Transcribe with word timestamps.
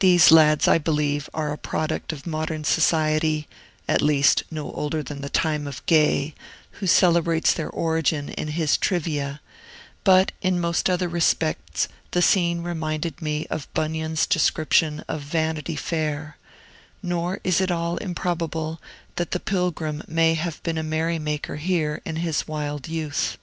These 0.00 0.32
lads, 0.32 0.66
I 0.66 0.78
believe, 0.78 1.30
are 1.32 1.52
a 1.52 1.56
product 1.56 2.12
of 2.12 2.26
modern 2.26 2.64
society, 2.64 3.46
at 3.86 4.02
least, 4.02 4.42
no 4.50 4.72
older 4.72 5.04
than 5.04 5.20
the 5.20 5.28
time 5.28 5.68
of 5.68 5.86
Gay, 5.86 6.34
who 6.80 6.88
celebrates 6.88 7.52
their 7.54 7.70
origin 7.70 8.30
in 8.30 8.48
his 8.48 8.76
"Trivia"; 8.76 9.40
but 10.02 10.32
in 10.42 10.58
most 10.58 10.90
other 10.90 11.08
respects 11.08 11.86
the 12.10 12.20
scene 12.20 12.62
reminded 12.62 13.22
me 13.22 13.46
of 13.50 13.72
Bunyan's 13.72 14.26
description 14.26 15.04
of 15.06 15.20
Vanity 15.22 15.76
Fair, 15.76 16.38
nor 17.00 17.38
is 17.44 17.60
it 17.60 17.70
at 17.70 17.70
all 17.70 17.98
improbable 17.98 18.82
that 19.14 19.30
the 19.30 19.38
Pilgrim 19.38 20.02
may 20.08 20.34
have 20.34 20.60
been 20.64 20.76
a 20.76 20.82
merry 20.82 21.20
maker 21.20 21.54
here, 21.54 22.00
in 22.04 22.16
his 22.16 22.48
wild 22.48 22.88
youth. 22.88 23.38